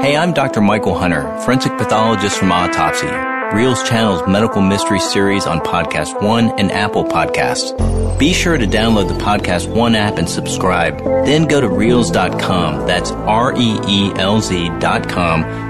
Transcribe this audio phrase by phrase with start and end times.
[0.00, 0.60] Hey, I'm Dr.
[0.60, 6.70] Michael Hunter, forensic pathologist from Autopsy, Reelz channel's medical mystery series on Podcast One and
[6.70, 8.18] Apple Podcasts.
[8.18, 10.98] Be sure to download the Podcast One app and subscribe.
[11.24, 13.76] Then go to Reelz.com, that's R-E-E-L-Z.com,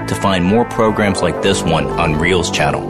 [0.07, 2.81] to find more programs like this one on Reelz channel.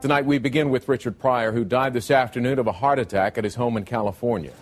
[0.00, 3.44] Tonight we begin with Richard Pryor, who died this afternoon of a heart attack at
[3.44, 4.52] his home in California.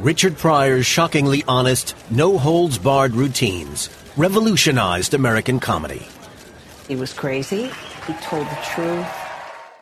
[0.00, 6.06] Richard Pryor's shockingly honest, no holds barred routines revolutionized American comedy.
[6.88, 7.70] He was crazy,
[8.06, 9.06] he told the truth,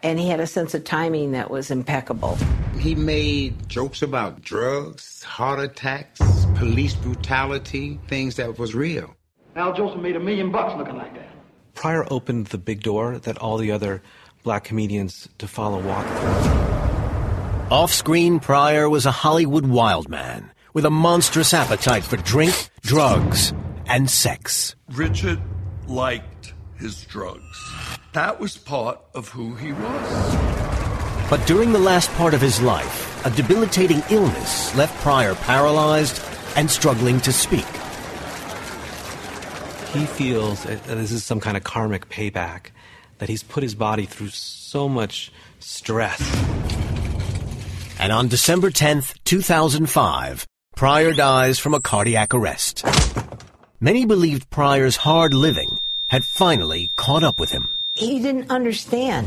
[0.03, 2.37] and he had a sense of timing that was impeccable.
[2.79, 6.21] He made jokes about drugs, heart attacks,
[6.57, 9.15] police brutality, things that was real.
[9.57, 11.29] Al Jolson made a million bucks looking like that.
[11.75, 14.03] Pryor opened the big door that all the other
[14.43, 16.64] black comedians to follow walked through.
[17.71, 23.55] Off screen, Pryor was a Hollywood wild man with a monstrous appetite for drink, drugs,
[23.87, 24.77] and sex.
[24.91, 25.41] Richard
[25.87, 27.73] liked his drugs.
[28.13, 30.35] That was part of who he was.
[31.31, 36.23] But during the last part of his life, a debilitating illness left Pryor paralyzed
[36.57, 37.67] and struggling to speak.
[39.95, 42.73] He feels that this is some kind of karmic payback,
[43.19, 46.21] that he's put his body through so much stress.
[48.05, 52.85] And on December 10th, 2005, Pryor dies from a cardiac arrest.
[53.81, 57.67] Many believed Pryor's hard living had finally caught up with him.
[57.93, 59.27] He didn't understand.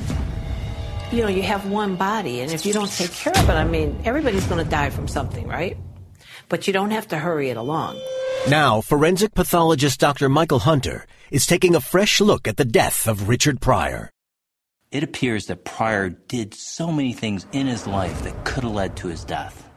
[1.11, 3.63] You know, you have one body, and if you don't take care of it, I
[3.63, 5.75] mean, everybody's going to die from something, right?
[6.47, 7.99] But you don't have to hurry it along.
[8.47, 10.29] Now, forensic pathologist Dr.
[10.29, 14.11] Michael Hunter is taking a fresh look at the death of Richard Pryor.
[14.97, 18.95] It appears that Pryor did so many things in his life that could have led
[18.95, 19.69] to his death.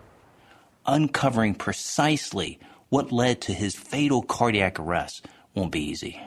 [0.86, 2.58] Uncovering precisely
[2.88, 6.18] what led to his fatal cardiac arrest won't be easy.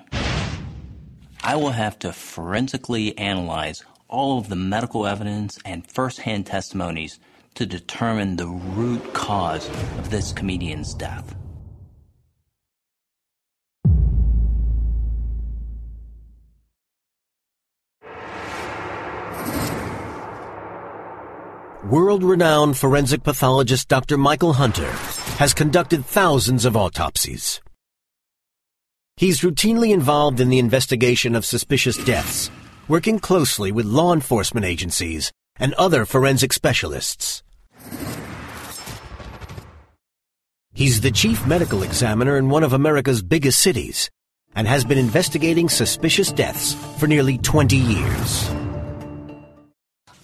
[1.43, 7.19] I will have to forensically analyze all of the medical evidence and firsthand testimonies
[7.55, 9.67] to determine the root cause
[9.97, 11.33] of this comedian's death.
[21.89, 24.17] World renowned forensic pathologist Dr.
[24.17, 24.89] Michael Hunter
[25.35, 27.61] has conducted thousands of autopsies.
[29.17, 32.49] He's routinely involved in the investigation of suspicious deaths,
[32.87, 37.43] working closely with law enforcement agencies and other forensic specialists.
[40.73, 44.09] He's the chief medical examiner in one of America's biggest cities
[44.55, 48.62] and has been investigating suspicious deaths for nearly 20 years.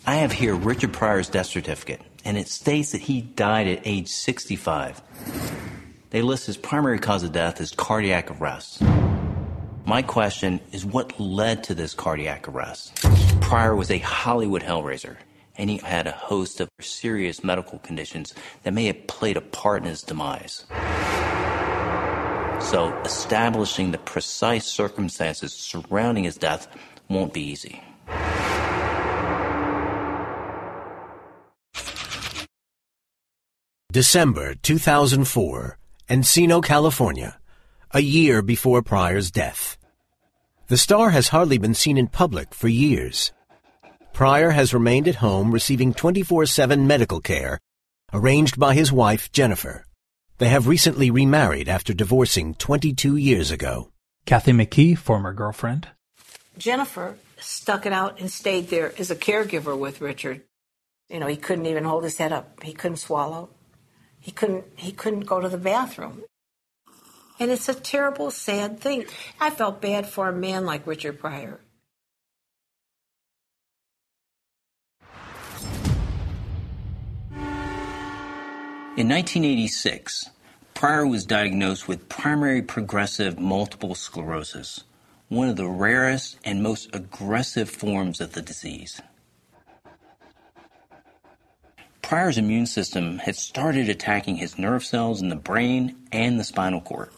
[0.10, 4.08] I have here Richard Pryor's death certificate, and it states that he died at age
[4.08, 5.04] 65.
[6.10, 8.82] They list his primary cause of death as cardiac arrest.
[9.86, 12.96] My question is what led to this cardiac arrest?
[13.40, 15.18] Pryor was a Hollywood hellraiser,
[15.60, 18.34] and he had a host of serious medical conditions
[18.64, 20.66] that may have played a part in his demise.
[22.72, 26.68] So, establishing the precise circumstances surrounding his death
[27.10, 27.84] won't be easy.
[33.92, 35.76] December 2004,
[36.12, 37.40] Encino, California,
[37.90, 39.80] a year before Pryor's death.
[40.68, 43.32] The star has hardly been seen in public for years.
[44.14, 47.58] Pryor has remained at home receiving 24-7 medical care
[48.14, 49.84] arranged by his wife, Jennifer.
[50.38, 53.90] They have recently remarried after divorcing 22 years ago.
[54.28, 55.88] Kathy McKee, former girlfriend.
[56.60, 60.44] Jennifer stuck it out and stayed there as a caregiver with Richard.
[61.10, 62.62] You know, he couldn't even hold his head up.
[62.62, 63.50] He couldn't swallow.
[64.20, 66.24] He couldn't he couldn't go to the bathroom.
[67.40, 69.06] And it's a terrible, sad thing.
[69.40, 71.62] I felt bad for a man like Richard Pryor.
[78.98, 80.30] In 1986,
[80.74, 84.84] Pryor was diagnosed with primary progressive multiple sclerosis,
[85.30, 89.02] one of the rarest and most aggressive forms of the disease.
[92.10, 96.82] Pryor's immune system had started attacking his nerve cells in the brain and the spinal
[96.82, 97.12] cord,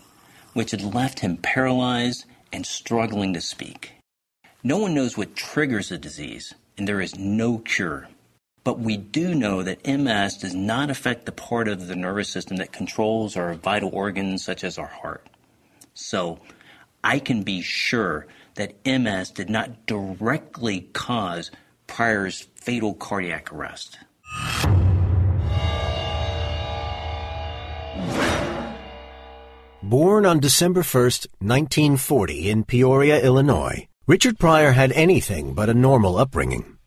[0.52, 3.94] which had left him paralyzed and struggling to speak.
[4.66, 8.10] No one knows what triggers the disease, and there is no cure.
[8.66, 12.58] But we do know that MS does not affect the part of the nervous system
[12.58, 15.26] that controls our vital organs, such as our heart.
[15.94, 16.42] So,
[17.02, 21.50] I can be sure that MS did not directly cause
[21.88, 23.98] Pryor's fatal cardiac arrest.
[29.83, 36.18] Born on December 1st, 1940 in Peoria, Illinois, Richard Pryor had anything but a normal
[36.18, 36.78] upbringing.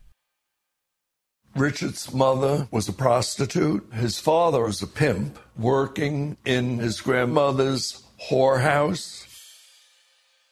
[1.55, 3.87] Richard's mother was a prostitute.
[3.93, 9.25] His father was a pimp working in his grandmother's whorehouse.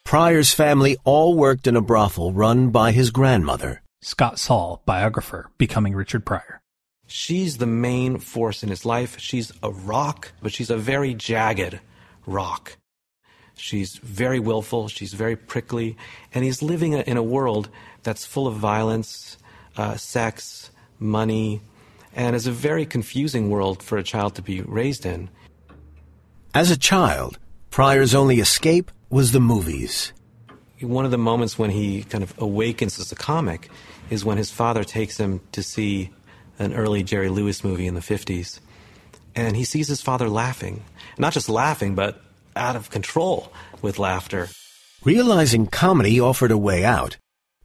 [0.04, 3.82] Pryor's family all worked in a brothel run by his grandmother.
[4.00, 6.60] Scott Saul, biographer, Becoming Richard Pryor.
[7.06, 9.18] She's the main force in his life.
[9.18, 11.80] She's a rock, but she's a very jagged
[12.26, 12.76] rock.
[13.56, 15.96] She's very willful, she's very prickly,
[16.32, 17.68] and he's living in a world
[18.02, 19.38] that's full of violence,
[19.76, 21.60] uh, sex, money,
[22.14, 25.28] and is a very confusing world for a child to be raised in.
[26.52, 27.38] As a child,
[27.70, 30.12] Pryor's only escape was the movies.
[30.80, 33.70] One of the moments when he kind of awakens as a comic
[34.10, 36.10] is when his father takes him to see
[36.58, 38.60] an early Jerry Lewis movie in the 50s.
[39.34, 40.84] And he sees his father laughing.
[41.18, 42.20] Not just laughing, but
[42.54, 43.52] out of control
[43.82, 44.48] with laughter.
[45.04, 47.18] Realizing comedy offered a way out,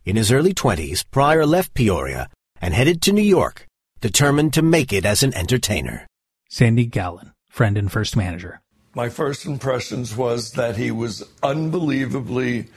[0.05, 2.29] in his early 20s, Pryor left Peoria
[2.61, 3.67] and headed to New York,
[4.01, 6.07] determined to make it as an entertainer.
[6.49, 8.59] Sandy Gallin, friend and first manager.
[8.95, 12.67] My first impressions was that he was unbelievably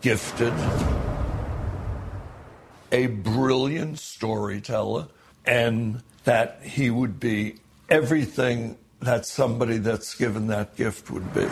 [0.00, 0.54] gifted,
[2.92, 5.08] a brilliant storyteller,
[5.46, 7.56] and that he would be
[7.88, 11.46] everything that somebody that's given that gift would be.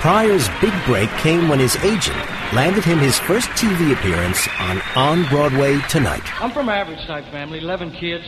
[0.00, 2.16] Pryor's big break came when his agent
[2.52, 6.22] landed him his first TV appearance on On Broadway Tonight.
[6.40, 8.24] I'm from an average type family, 11 kids.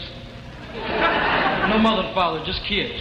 [0.74, 2.94] No mother and father, just kids.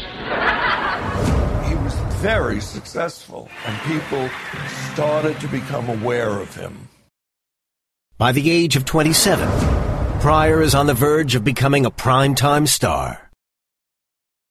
[1.67, 4.29] He was very successful, and people
[4.93, 6.89] started to become aware of him.
[8.17, 9.47] By the age of 27,
[10.19, 13.29] Pryor is on the verge of becoming a primetime star.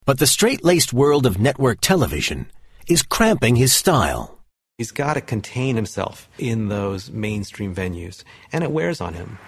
[0.04, 2.52] But the straight-laced world of network television
[2.86, 4.38] is cramping his style.
[4.78, 8.22] He's got to contain himself in those mainstream venues,
[8.52, 9.38] and it wears on him.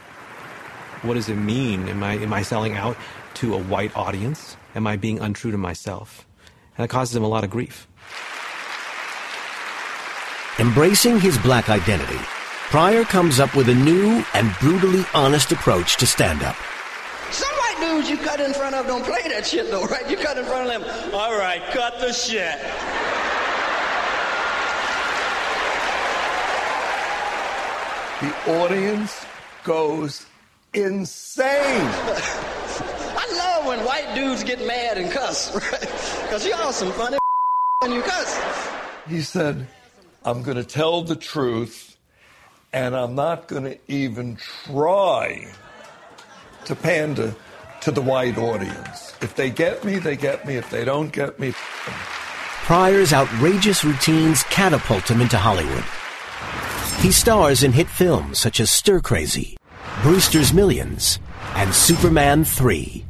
[1.03, 1.89] What does it mean?
[1.89, 2.97] Am I, am I selling out
[3.35, 4.57] to a white audience?
[4.75, 6.27] Am I being untrue to myself?
[6.77, 7.87] And it causes him a lot of grief.
[10.59, 12.19] Embracing his black identity,
[12.71, 16.55] Pryor comes up with a new and brutally honest approach to stand-up.
[17.31, 20.09] Some white dudes you cut in front of don't play that shit though, right?
[20.11, 22.59] You cut in front of them, all right, cut the shit.
[28.21, 29.25] The audience
[29.65, 30.27] goes
[30.75, 31.47] insane.
[33.17, 35.81] I love when white dudes get mad and cuss, right?
[36.23, 37.17] Because y'all some funny
[37.79, 38.39] when you cuss.
[39.09, 39.67] He said,
[40.23, 41.88] I'm going to tell the truth,
[42.73, 45.49] and I'm not going to even try
[46.65, 47.35] to pander
[47.81, 49.15] to the white audience.
[49.21, 50.57] If they get me, they get me.
[50.57, 51.53] If they don't get me,
[52.65, 55.85] Pryor's outrageous routines catapult him into Hollywood.
[57.03, 59.57] He stars in hit films such as Stir Crazy,
[60.03, 61.19] Brewster's Millions,
[61.55, 63.07] and Superman 3.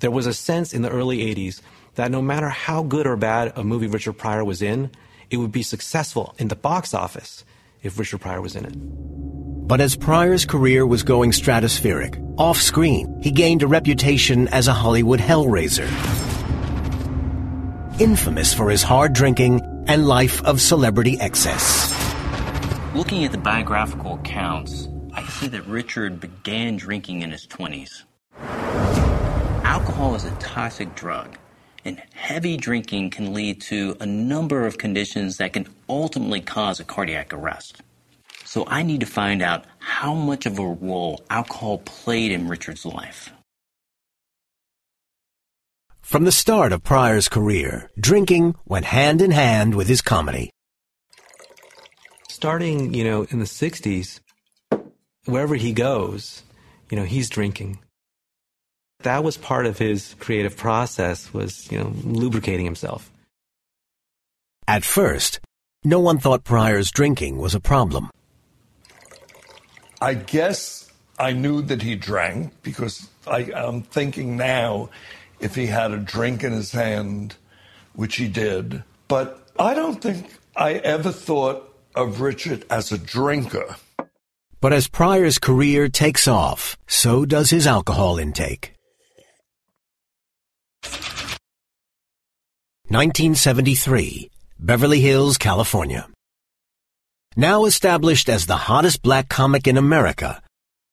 [0.00, 1.60] There was a sense in the early 80s
[1.96, 4.90] that no matter how good or bad a movie Richard Pryor was in,
[5.30, 7.44] it would be successful in the box office
[7.82, 8.74] if Richard Pryor was in it.
[9.68, 14.72] But as Pryor's career was going stratospheric, off screen, he gained a reputation as a
[14.72, 15.88] Hollywood hellraiser.
[18.00, 21.92] Infamous for his hard drinking and life of celebrity excess.
[22.94, 28.04] Looking at the biographical accounts, I see that Richard began drinking in his 20s.
[29.64, 31.36] Alcohol is a toxic drug,
[31.84, 36.84] and heavy drinking can lead to a number of conditions that can ultimately cause a
[36.84, 37.82] cardiac arrest.
[38.44, 42.86] So I need to find out how much of a role alcohol played in Richard's
[42.86, 43.30] life.
[46.00, 50.50] From the start of Pryor's career, drinking went hand in hand with his comedy.
[52.30, 54.20] Starting, you know, in the 60s,
[55.26, 56.42] wherever he goes,
[56.90, 57.80] you know, he's drinking.
[59.02, 63.10] That was part of his creative process was, you know, lubricating himself.
[64.66, 65.40] At first,
[65.84, 68.10] no one thought Pryor's drinking was a problem.
[70.00, 74.90] I guess I knew that he drank because I, I'm thinking now
[75.40, 77.36] if he had a drink in his hand,
[77.94, 78.82] which he did.
[79.06, 80.26] But I don't think
[80.56, 83.76] I ever thought of Richard as a drinker.
[84.60, 88.72] But as Pryor's career takes off, so does his alcohol intake.
[92.90, 96.08] 1973, Beverly Hills, California.
[97.36, 100.40] Now established as the hottest black comic in America,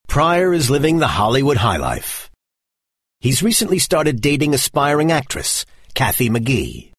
[0.06, 2.30] Pryor is living the Hollywood high life.
[3.20, 6.92] He's recently started dating aspiring actress, Kathy McKee.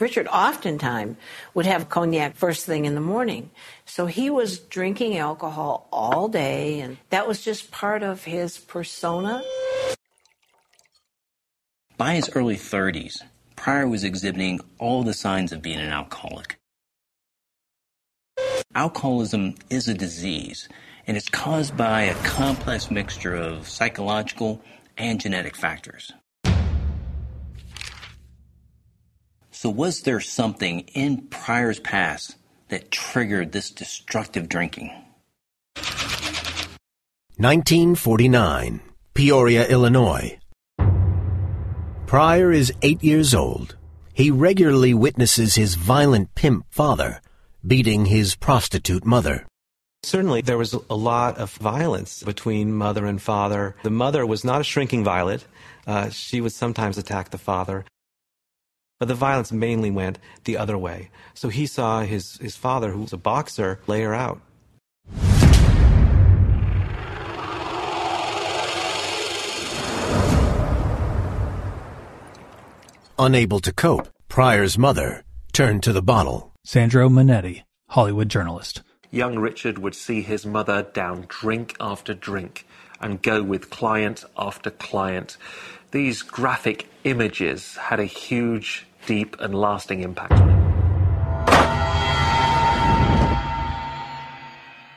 [0.00, 1.16] Richard oftentimes
[1.54, 3.50] would have cognac first thing in the morning.
[3.84, 9.44] So he was drinking alcohol all day, and that was just part of his persona.
[11.98, 13.22] By his early 30s,
[13.56, 16.60] Pryor was exhibiting all the signs of being an alcoholic.
[18.72, 20.68] Alcoholism is a disease,
[21.08, 24.62] and it's caused by a complex mixture of psychological
[24.96, 26.12] and genetic factors.
[29.50, 32.36] So, was there something in Pryor's past
[32.68, 34.92] that triggered this destructive drinking?
[37.38, 38.82] 1949,
[39.14, 40.38] Peoria, Illinois.
[42.08, 43.76] Pryor is eight years old.
[44.14, 47.20] He regularly witnesses his violent pimp father
[47.66, 49.46] beating his prostitute mother.
[50.04, 53.76] Certainly, there was a lot of violence between mother and father.
[53.82, 55.44] The mother was not a shrinking violet.
[55.86, 57.84] Uh, she would sometimes attack the father.
[58.98, 61.10] But the violence mainly went the other way.
[61.34, 64.40] So he saw his, his father, who was a boxer, lay her out.
[73.20, 76.54] Unable to cope, Pryor's mother turned to the bottle.
[76.62, 78.82] Sandro Monetti, Hollywood journalist.
[79.10, 82.64] Young Richard would see his mother down drink after drink
[83.00, 85.36] and go with client after client.
[85.90, 90.58] These graphic images had a huge, deep, and lasting impact on him.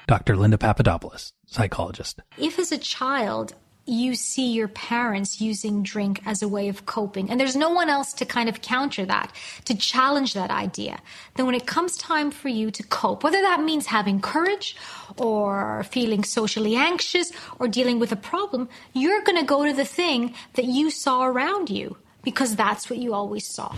[0.07, 0.37] Dr.
[0.37, 2.21] Linda Papadopoulos, psychologist.
[2.37, 7.29] If as a child you see your parents using drink as a way of coping.
[7.29, 9.33] And there's no one else to kind of counter that
[9.65, 10.99] to challenge that idea.
[11.35, 14.75] Then when it comes time for you to cope whether that means having courage
[15.17, 19.85] or feeling socially anxious or dealing with a problem you're going to go to the
[19.85, 23.73] thing that you saw around you because that's what you always saw.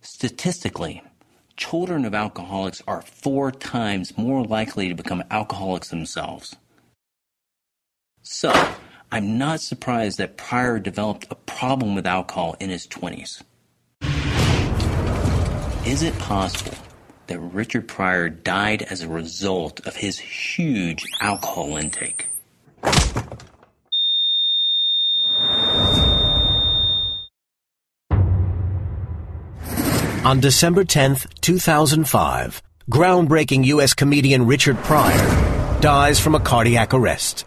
[0.00, 1.02] Statistically
[1.56, 6.56] children of alcoholics are four times more likely to become alcoholics themselves
[8.24, 8.50] so,
[9.12, 13.42] I'm not surprised that Pryor developed a problem with alcohol in his 20s.
[15.86, 16.76] Is it possible
[17.26, 22.28] that Richard Pryor died as a result of his huge alcohol intake?
[30.24, 33.92] On December 10th, 2005, groundbreaking U.S.
[33.92, 37.44] comedian Richard Pryor dies from a cardiac arrest.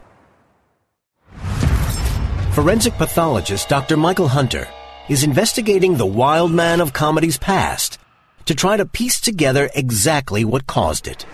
[2.57, 3.95] Forensic pathologist Dr.
[3.97, 4.67] Michael Hunter
[5.09, 7.99] is investigating the wild man of comedy's past
[8.45, 11.27] to try to piece together exactly what caused it.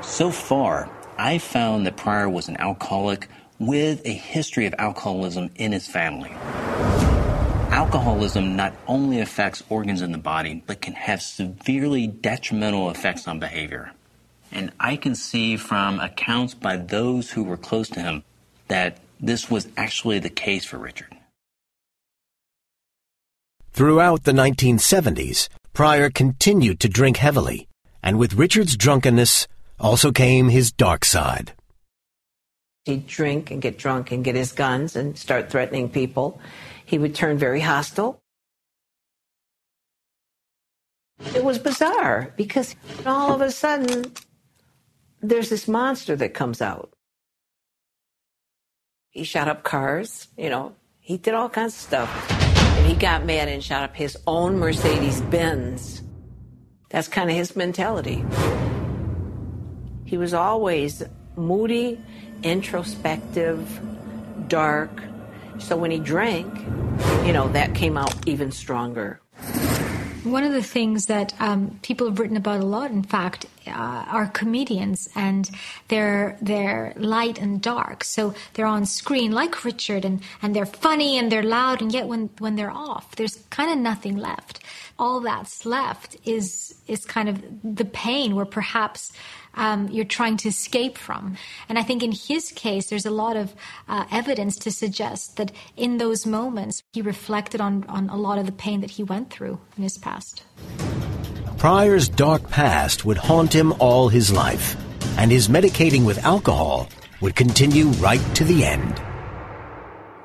[0.00, 5.72] So far, I found that Pryor was an alcoholic with a history of alcoholism in
[5.72, 6.30] his family.
[7.70, 13.38] Alcoholism not only affects organs in the body, but can have severely detrimental effects on
[13.38, 13.92] behavior.
[14.50, 18.24] And I can see from accounts by those who were close to him
[18.68, 21.16] that this was actually the case for Richard.
[23.72, 27.68] Throughout the 1970s, Pryor continued to drink heavily,
[28.02, 29.46] and with Richard's drunkenness
[29.80, 31.52] also came his dark side.
[32.84, 36.40] He'd drink and get drunk and get his guns and start threatening people.
[36.84, 38.20] He would turn very hostile.
[41.34, 42.74] It was bizarre because
[43.06, 44.12] all of a sudden
[45.22, 46.91] there's this monster that comes out.
[49.12, 52.30] He shot up cars, you know, he did all kinds of stuff.
[52.30, 56.02] And he got mad and shot up his own Mercedes Benz.
[56.88, 58.24] That's kind of his mentality.
[60.06, 61.02] He was always
[61.36, 62.00] moody,
[62.42, 63.80] introspective,
[64.48, 65.02] dark.
[65.58, 66.50] So when he drank,
[67.26, 69.21] you know, that came out even stronger.
[70.24, 73.70] One of the things that um, people have written about a lot, in fact, uh,
[73.72, 75.50] are comedians, and
[75.88, 78.04] they're they're light and dark.
[78.04, 82.06] So they're on screen like Richard, and and they're funny and they're loud, and yet
[82.06, 84.60] when when they're off, there's kind of nothing left.
[84.98, 89.12] all that's left is is kind of the pain where perhaps
[89.54, 91.36] um, you're trying to escape from.
[91.68, 93.54] And I think in his case, there's a lot of
[93.88, 98.46] uh, evidence to suggest that in those moments, he reflected on, on a lot of
[98.46, 100.44] the pain that he went through in his past.
[101.58, 104.76] Pryor's dark past would haunt him all his life,
[105.16, 106.88] and his medicating with alcohol
[107.20, 108.98] would continue right to the end.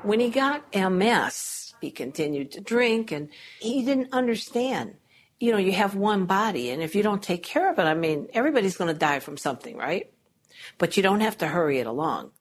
[0.02, 3.28] When he got MS, he continued to drink and
[3.60, 4.96] he didn't understand.
[5.40, 7.94] You know, you have one body, and if you don't take care of it, I
[7.94, 10.10] mean, everybody's going to die from something, right?
[10.78, 12.32] But you don't have to hurry it along.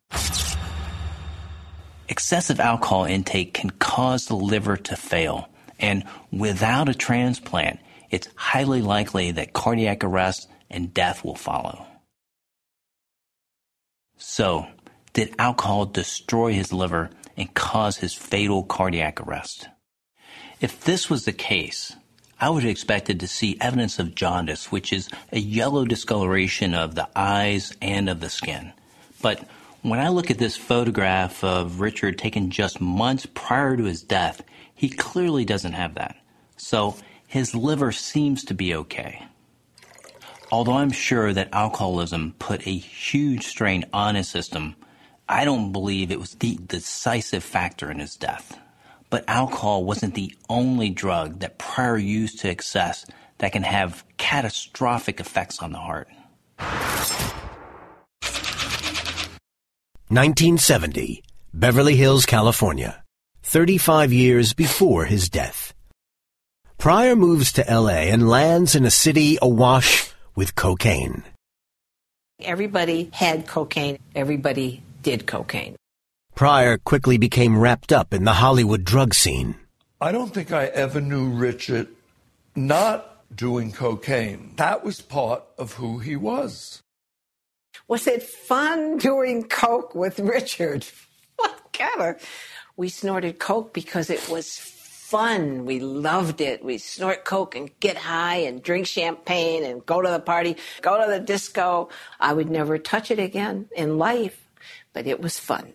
[2.10, 8.82] Excessive alcohol intake can cause the liver to fail, and without a transplant, it's highly
[8.82, 11.86] likely that cardiac arrest and death will follow.
[14.18, 14.68] So,
[15.13, 19.68] did alcohol destroy his liver and cause his fatal cardiac arrest?
[20.60, 21.96] If this was the case,
[22.39, 26.94] I would have expected to see evidence of jaundice, which is a yellow discoloration of
[26.94, 28.74] the eyes and of the skin.
[29.22, 29.44] But
[29.82, 34.44] when I look at this photograph of Richard taken just months prior to his death,
[34.75, 36.15] he clearly doesn't have that.
[36.58, 39.25] So his liver seems to be okay.
[40.51, 44.75] Although I'm sure that alcoholism put a huge strain on his system,
[45.27, 48.60] I don't believe it was the decisive factor in his death.
[49.10, 53.06] But alcohol wasn't the only drug that Pryor used to excess
[53.38, 56.10] that can have catastrophic effects on the heart.
[60.10, 61.24] 1970,
[61.54, 63.04] Beverly Hills, California,
[63.44, 65.74] 35 years before his death.
[66.78, 71.24] Pryor moves to LA and lands in a city awash with cocaine.
[72.40, 73.98] Everybody had cocaine.
[74.16, 75.76] Everybody did cocaine.
[76.38, 79.56] Pryor quickly became wrapped up in the Hollywood drug scene.
[80.00, 81.88] I don't think I ever knew Richard
[82.56, 84.53] not doing cocaine.
[84.58, 86.84] That was part of who he was.
[87.88, 90.86] Was it fun doing coke with Richard?
[91.38, 92.29] What kind of?
[92.75, 95.65] We snorted coke because it was fun.
[95.65, 96.63] We loved it.
[96.63, 101.03] We snort coke and get high and drink champagne and go to the party, go
[101.03, 101.90] to the disco.
[102.20, 104.48] I would never touch it again in life,
[104.94, 105.74] but it was fun.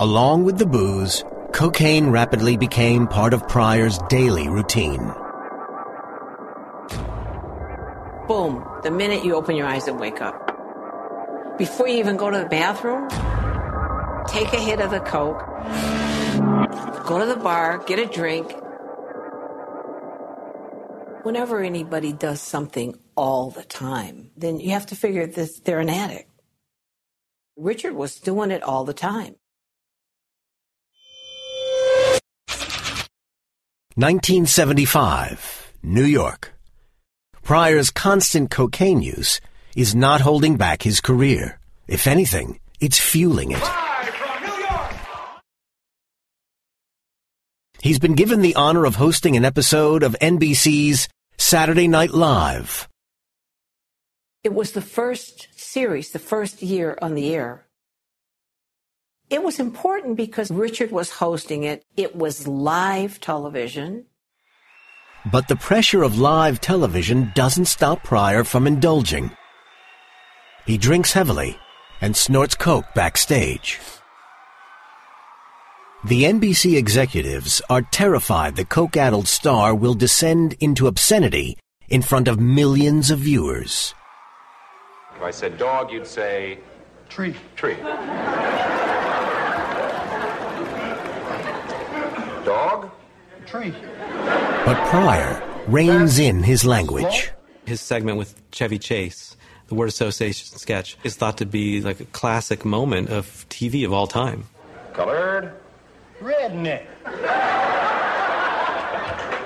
[0.00, 5.00] Along with the booze, cocaine rapidly became part of Pryor's daily routine.
[8.28, 11.58] Boom, the minute you open your eyes and wake up.
[11.58, 13.08] Before you even go to the bathroom,
[14.28, 15.44] take a hit of the coke,
[17.04, 18.54] go to the bar, get a drink.
[21.24, 25.90] Whenever anybody does something all the time, then you have to figure that they're an
[25.90, 26.30] addict.
[27.56, 29.34] Richard was doing it all the time.
[33.98, 36.54] 1975, New York.
[37.42, 39.40] Pryor's constant cocaine use
[39.74, 41.58] is not holding back his career.
[41.88, 43.68] If anything, it's fueling it.
[47.82, 52.86] He's been given the honor of hosting an episode of NBC's Saturday Night Live.
[54.44, 57.67] It was the first series, the first year on the air.
[59.30, 61.84] It was important because Richard was hosting it.
[61.96, 64.06] It was live television.
[65.30, 69.30] But the pressure of live television doesn't stop Pryor from indulging.
[70.64, 71.58] He drinks heavily
[72.00, 73.78] and snorts coke backstage.
[76.04, 82.40] The NBC executives are terrified the coke-addled star will descend into obscenity in front of
[82.40, 83.94] millions of viewers.
[85.16, 86.60] If I said dog, you'd say
[87.10, 87.34] tree.
[87.56, 87.76] Tree.
[92.48, 92.90] dog?
[93.48, 93.72] Tree.
[94.66, 97.30] But Pryor reins in his language.
[97.64, 99.36] His segment with Chevy Chase,
[99.68, 103.92] the word association sketch, is thought to be like a classic moment of TV of
[103.92, 104.44] all time.
[104.92, 105.54] Colored?
[106.20, 106.84] Redneck.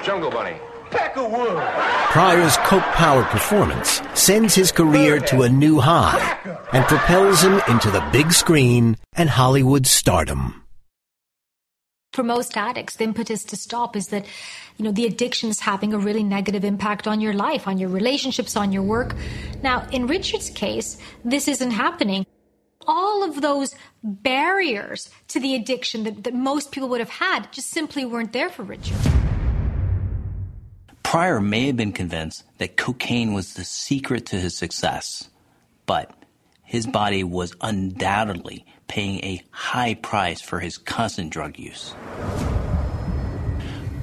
[0.05, 0.57] Jungle Bunny.
[0.91, 2.11] Peckerwood.
[2.11, 6.39] Pryor's coke-powered performance sends his career to a new high
[6.73, 10.62] and propels him into the big screen and Hollywood stardom
[12.13, 14.27] for most addicts, the impetus to stop is that,
[14.77, 17.89] you know, the addiction is having a really negative impact on your life, on your
[17.89, 19.15] relationships, on your work.
[19.63, 22.27] Now, in Richard's case, this isn't happening.
[22.87, 27.71] All of those barriers to the addiction that, that most people would have had just
[27.71, 28.99] simply weren't there for Richard.
[31.03, 35.29] Pryor may have been convinced that cocaine was the secret to his success,
[35.87, 36.11] but
[36.63, 41.95] his body was undoubtedly paying a high price for his constant drug use.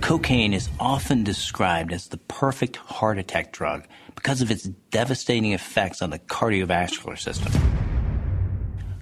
[0.01, 6.01] Cocaine is often described as the perfect heart attack drug because of its devastating effects
[6.01, 7.51] on the cardiovascular system.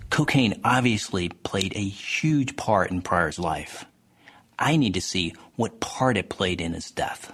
[0.10, 3.86] Cocaine obviously played a huge part in Pryor's life.
[4.60, 7.34] I need to see what part it played in his death.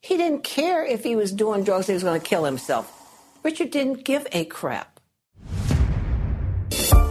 [0.00, 2.90] He didn't care if he was doing drugs, he was going to kill himself.
[3.42, 4.99] Richard didn't give a crap.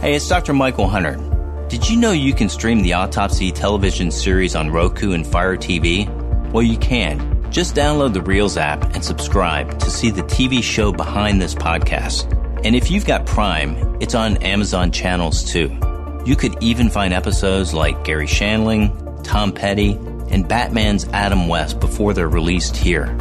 [0.00, 0.54] Hey, it's Dr.
[0.54, 1.18] Michael Hunter.
[1.68, 6.08] Did you know you can stream the Autopsy television series on Roku and Fire TV?
[6.52, 7.52] Well, you can.
[7.52, 12.32] Just download the Reelz app and subscribe to see the TV show behind this podcast.
[12.64, 15.68] And if you've got Prime, it's on Amazon channels too.
[16.24, 19.98] You could even find episodes like Garry Shandling, Tom Petty,
[20.30, 23.14] and Batman's Adam West before they're released here.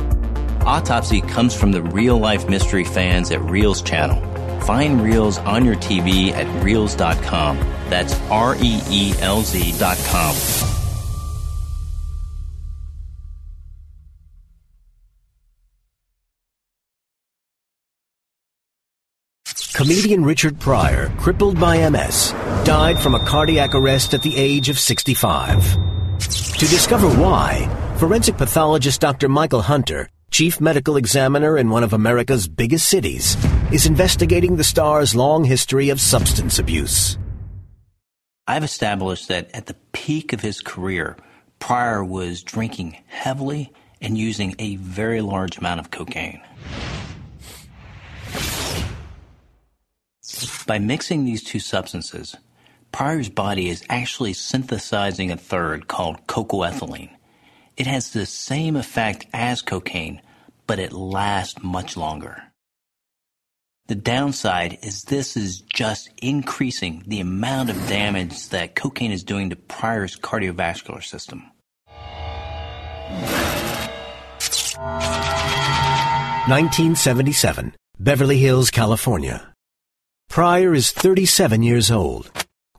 [0.61, 4.28] Autopsy comes from the real life mystery fans at Reelz channel.
[4.69, 7.57] Find Reelz on your TV at Reelz.com.
[7.89, 10.35] That's R E E L Z.com.
[19.73, 24.77] Comedian Richard Pryor, crippled by MS, died from a cardiac arrest at the age of
[24.77, 25.73] 65.
[26.19, 29.29] To discover why, forensic pathologist Dr.
[29.29, 33.35] Michael Hunter, chief medical examiner in one of America's biggest cities,
[33.71, 37.17] is investigating the star's long history of substance abuse.
[38.47, 41.17] I've established that at the peak of his career,
[41.59, 46.41] Pryor was drinking heavily and using a very large amount of cocaine.
[50.65, 52.35] By mixing these two substances,
[52.91, 57.09] Pryor's body is actually synthesizing a third called cocoethylene.
[57.79, 60.21] It has the same effect as cocaine,
[60.67, 62.43] but it lasts much longer.
[63.87, 69.49] The downside is this is just increasing the amount of damage that cocaine is doing
[69.51, 71.49] to Pryor's cardiovascular system.
[76.49, 79.53] Nineteen seventy-seven, Beverly Hills, California.
[80.29, 82.29] Pryor is 37 years old.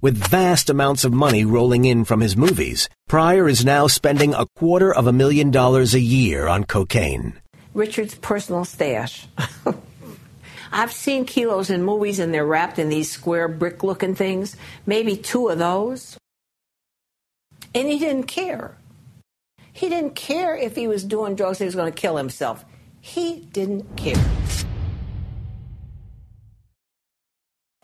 [0.02, 4.46] With vast amounts of money rolling in from his movies, Pryor is now spending a
[4.56, 7.34] quarter of a million dollars a year on cocaine.
[7.74, 9.28] Richard's personal stash.
[10.72, 15.18] I've seen kilos in movies and they're wrapped in these square brick looking things, maybe
[15.18, 16.16] two of those.
[17.74, 18.78] And he didn't care.
[19.74, 22.64] He didn't care if he was doing drugs, he was going to kill himself.
[23.02, 24.24] He didn't care.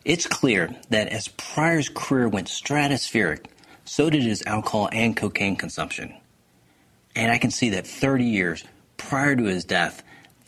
[0.07, 3.47] It's clear that as Pryor's career went stratospheric,
[3.83, 6.15] so did his alcohol and cocaine consumption.
[7.13, 8.63] And I can see that 30 years
[8.95, 10.01] prior to his death,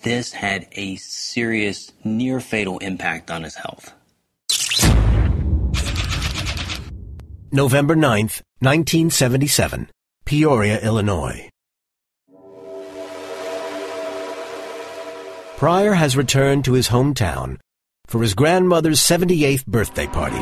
[0.04, 3.94] this had a serious, near fatal impact on his health.
[7.52, 9.90] November 9th, 1977,
[10.24, 11.50] Peoria, Illinois.
[15.58, 17.58] Pryor has returned to his hometown
[18.10, 20.40] for his grandmother's 78th birthday party.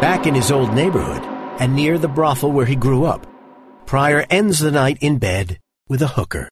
[0.00, 1.22] Back in his old neighborhood
[1.60, 3.26] and near the brothel where he grew up,
[3.86, 6.48] Pryor ends the night in bed with a hooker.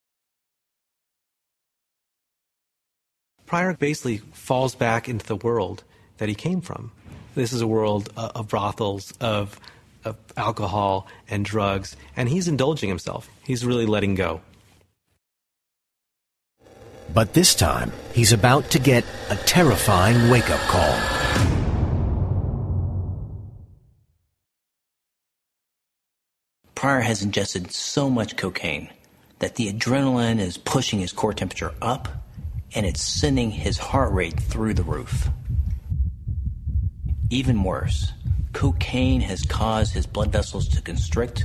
[3.44, 5.83] Pryor basically falls back into the world
[6.18, 6.92] that he came from.
[7.35, 9.59] This is a world uh, of brothels, of,
[10.05, 13.28] of alcohol and drugs, and he's indulging himself.
[13.44, 14.40] He's really letting go.
[17.14, 20.98] But this time, he's about to get a terrifying wake up call.
[26.75, 28.88] Pryor has ingested so much cocaine
[29.40, 32.09] that the adrenaline is pushing his core temperature up
[32.75, 35.29] and it's sending his heart rate through the roof.
[37.29, 38.12] Even worse,
[38.53, 41.44] cocaine has caused his blood vessels to constrict,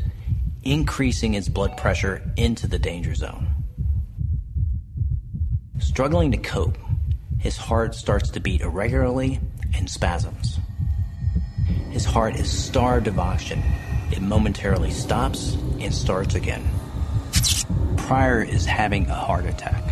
[0.63, 3.56] increasing his blood pressure into the danger zone.
[5.79, 6.77] Struggling to cope,
[7.39, 9.39] his heart starts to beat irregularly
[9.75, 10.59] and spasms.
[11.91, 13.63] His heart is starved of oxygen.
[14.11, 16.63] It momentarily stops and starts again.
[17.97, 19.83] Pryor is having a heart attack.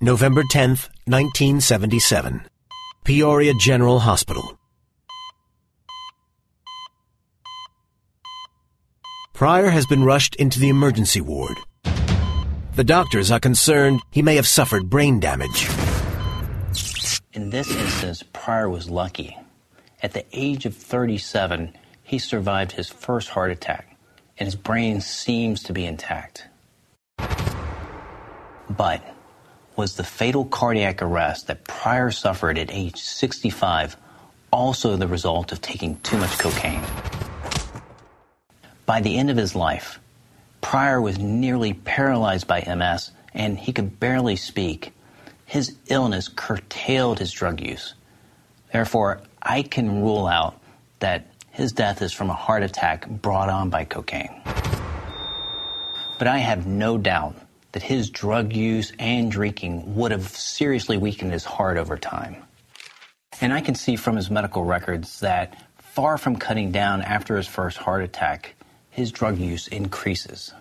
[0.00, 2.42] November 10th, 1977.
[3.04, 4.58] Peoria General Hospital.
[9.36, 11.58] Pryor has been rushed into the emergency ward.
[12.74, 15.68] The doctors are concerned he may have suffered brain damage.
[17.34, 19.36] In this instance, Pryor was lucky.
[20.02, 23.98] At the age of 37, he survived his first heart attack,
[24.38, 26.46] and his brain seems to be intact.
[28.70, 29.02] But
[29.76, 33.98] was the fatal cardiac arrest that Pryor suffered at age 65
[34.50, 36.80] also the result of taking too much cocaine?
[38.86, 39.98] By the end of his life,
[40.60, 44.92] Pryor was nearly paralyzed by MS and he could barely speak.
[45.44, 47.94] His illness curtailed his drug use.
[48.72, 50.60] Therefore, I can rule out
[51.00, 54.42] that his death is from a heart attack brought on by cocaine.
[56.18, 57.36] But I have no doubt
[57.72, 62.36] that his drug use and drinking would have seriously weakened his heart over time.
[63.40, 67.46] And I can see from his medical records that far from cutting down after his
[67.46, 68.54] first heart attack,
[68.96, 70.54] his drug use increases.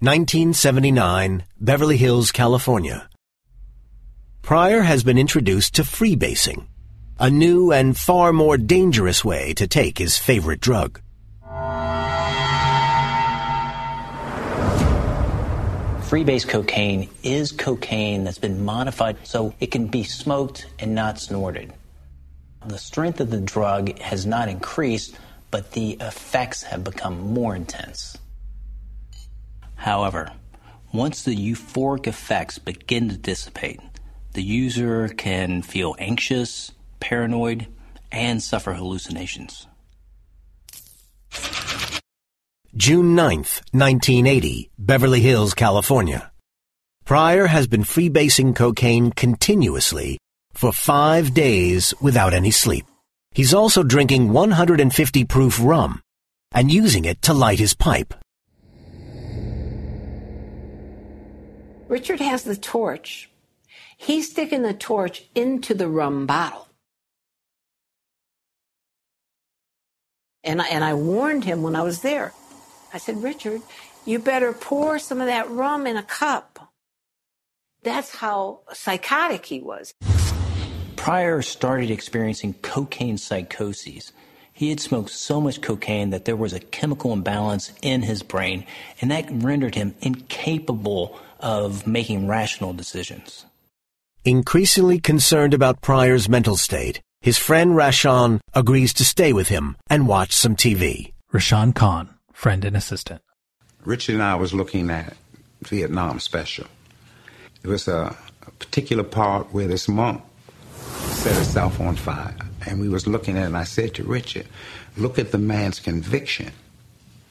[0.00, 3.10] Nineteen seventy nine, Beverly Hills, California.
[4.42, 6.68] Pryor has been introduced to freebasing,
[7.18, 11.00] a new and far more dangerous way to take his favorite drug.
[16.08, 21.70] Freebase cocaine is cocaine that's been modified so it can be smoked and not snorted.
[22.64, 25.18] The strength of the drug has not increased,
[25.50, 28.16] but the effects have become more intense.
[29.74, 30.32] However,
[30.94, 33.80] once the euphoric effects begin to dissipate,
[34.32, 37.66] the user can feel anxious, paranoid,
[38.10, 39.66] and suffer hallucinations.
[42.76, 46.30] June 9th, 1980, Beverly Hills, California.
[47.06, 50.18] Pryor has been freebasing cocaine continuously
[50.52, 52.84] for five days without any sleep.
[53.32, 56.02] He's also drinking 150 proof rum
[56.52, 58.12] and using it to light his pipe.
[61.88, 63.30] Richard has the torch.
[63.96, 66.68] He's sticking the torch into the rum bottle.
[70.44, 72.34] And I, and I warned him when I was there.
[72.92, 73.62] I said, Richard,
[74.04, 76.72] you better pour some of that rum in a cup.
[77.82, 79.92] That's how psychotic he was.
[80.96, 84.12] Pryor started experiencing cocaine psychoses.
[84.52, 88.66] He had smoked so much cocaine that there was a chemical imbalance in his brain,
[89.00, 93.46] and that rendered him incapable of making rational decisions.
[94.24, 100.08] Increasingly concerned about Pryor's mental state, his friend Rashawn agrees to stay with him and
[100.08, 101.12] watch some TV.
[101.32, 103.20] Rashawn Khan, friend and assistant.
[103.84, 105.16] Richard and I was looking at
[105.62, 106.68] Vietnam special.
[107.64, 108.16] It was a,
[108.60, 110.22] particular part where this monk
[110.72, 112.34] set herself on fire.
[112.66, 114.46] And we was looking at it, and I said to Richard,
[114.96, 116.52] look at the man's conviction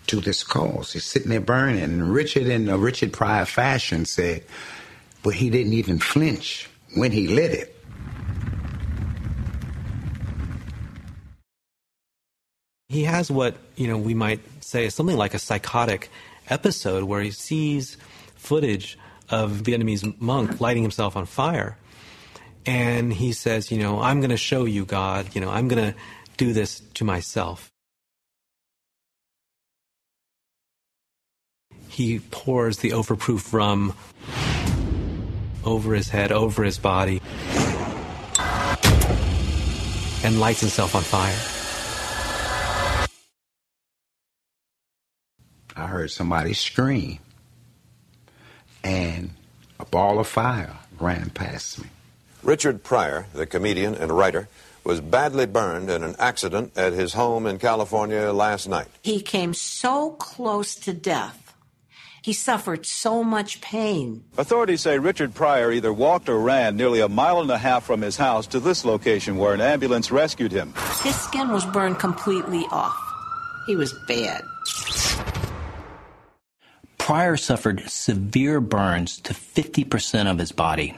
[0.07, 0.93] to this cause.
[0.93, 1.81] He's sitting there burning.
[1.81, 4.43] And Richard, in a Richard Pryor fashion, said,
[5.23, 7.76] but he didn't even flinch when he lit it.
[12.97, 16.09] He has what, you know, we might say is something like a psychotic
[16.49, 17.95] episode where he sees
[18.33, 18.97] footage
[19.29, 21.77] of Vietnamese monk lighting himself on fire.
[22.65, 25.93] And he says, you know, I'm going to show you God, you know, I'm going
[25.93, 25.99] to
[26.37, 27.69] do this to myself.
[31.87, 33.93] He pours the overproof rum
[35.63, 37.21] over his head, over his body,
[40.23, 41.56] and lights himself on fire.
[45.77, 47.19] I heard somebody scream,
[48.83, 49.29] and
[49.79, 51.87] a ball of fire ran past me.
[52.41, 54.47] Richard Pryor, the comedian and writer,
[54.83, 58.87] was badly burned in an accident at his home in California last night.
[59.03, 61.53] He came so close to death.
[62.23, 64.23] He suffered so much pain.
[64.37, 68.01] Authorities say Richard Pryor either walked or ran nearly a mile and a half from
[68.01, 70.73] his house to this location where an ambulance rescued him.
[71.03, 72.97] His skin was burned completely off.
[73.67, 74.43] He was bad.
[77.07, 80.93] Pryor suffered severe burns to 50% of his body.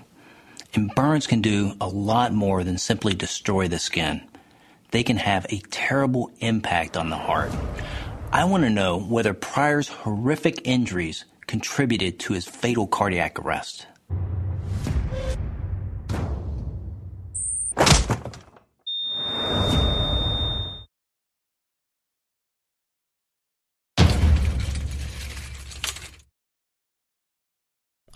[0.74, 4.24] And burns can do a lot more than simply destroy the skin.
[4.90, 7.52] They can have a terrible impact on the heart.
[8.32, 13.86] I want to know whether Pryor's horrific injuries contributed to his fatal cardiac arrest.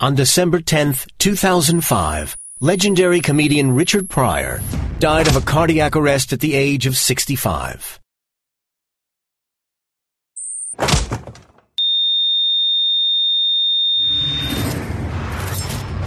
[0.04, 4.60] On December 10, 2005, legendary comedian Richard Pryor
[4.98, 7.98] died of a cardiac arrest at the age of 65.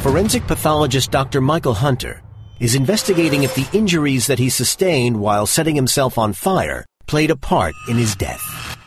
[0.03, 1.41] Forensic pathologist Dr.
[1.41, 2.21] Michael Hunter
[2.59, 7.35] is investigating if the injuries that he sustained while setting himself on fire played a
[7.35, 8.77] part in his death.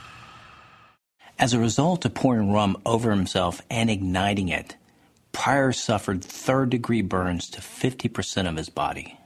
[1.37, 4.77] As a result of pouring rum over himself and igniting it,
[5.33, 9.19] Pryor suffered third degree burns to 50% of his body.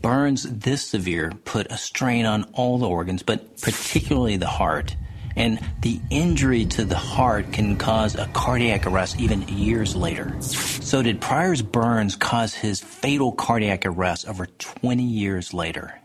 [0.00, 4.96] Burns this severe put a strain on all the organs, but particularly the heart.
[5.36, 10.34] And the injury to the heart can cause a cardiac arrest even years later.
[10.40, 16.00] So, did Pryor's burns cause his fatal cardiac arrest over 20 years later?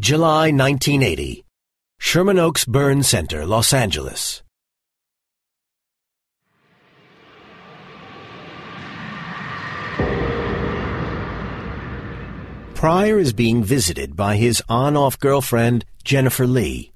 [0.00, 1.44] July 1980.
[2.00, 4.42] Sherman Oaks Burn Center, Los Angeles.
[12.74, 16.92] Pryor is being visited by his on-off girlfriend, Jennifer Lee.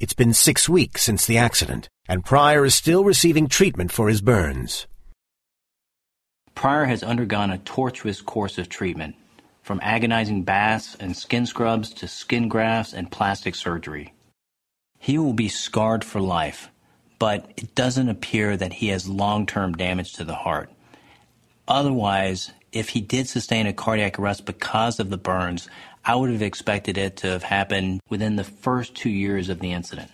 [0.00, 4.22] It's been six weeks since the accident, and Pryor is still receiving treatment for his
[4.22, 4.86] burns.
[6.54, 9.14] Pryor has undergone a tortuous course of treatment,
[9.62, 14.13] from agonizing baths and skin scrubs to skin grafts and plastic surgery.
[15.04, 16.70] He will be scarred for life,
[17.18, 20.70] but it doesn't appear that he has long term damage to the heart.
[21.68, 25.68] Otherwise, if he did sustain a cardiac arrest because of the burns,
[26.06, 29.72] I would have expected it to have happened within the first two years of the
[29.72, 30.10] incident.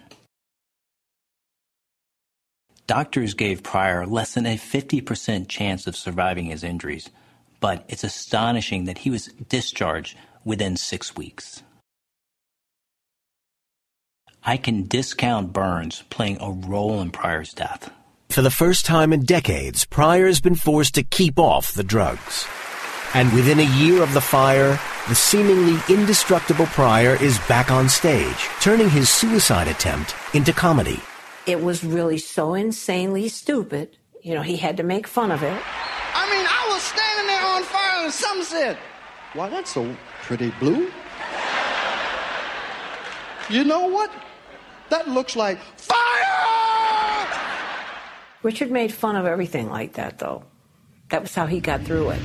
[2.88, 7.10] Doctors gave Pryor less than a 50% chance of surviving his injuries,
[7.60, 11.62] but it's astonishing that he was discharged within six weeks.
[14.50, 17.88] I can discount burns playing a role in Pryor's death.
[18.30, 22.48] For the first time in decades, Pryor has been forced to keep off the drugs.
[23.14, 24.76] And within a year of the fire,
[25.08, 30.98] the seemingly indestructible Pryor is back on stage, turning his suicide attempt into comedy.
[31.46, 33.98] It was really so insanely stupid.
[34.20, 35.62] You know, he had to make fun of it.
[36.14, 38.76] I mean, I was standing there on fire and some said,
[39.34, 40.90] Why, that's so pretty blue.
[43.48, 44.10] You know what?
[44.90, 45.96] That looks like fire!
[48.42, 50.44] Richard made fun of everything like that, though.
[51.10, 52.20] That was how he got through it.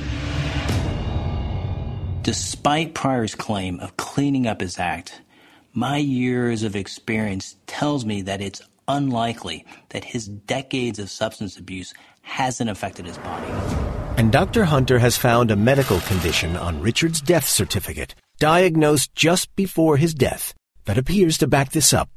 [2.22, 5.20] Despite Pryor's claim of cleaning up his act,
[5.72, 11.94] my years of experience tells me that it's unlikely that his decades of substance abuse
[12.22, 13.46] hasn't affected his body.
[14.16, 14.64] And Dr.
[14.64, 20.54] Hunter has found a medical condition on Richard's death certificate, diagnosed just before his death,
[20.86, 22.08] that appears to back this up.